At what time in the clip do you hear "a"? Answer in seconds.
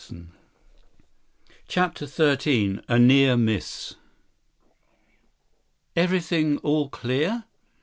2.87-2.97